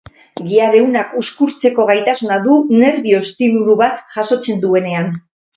[0.45, 5.17] Gihar-ehunak uzkurtzeko gaitasuna du nerbio estimulu bat jasotzen duenean.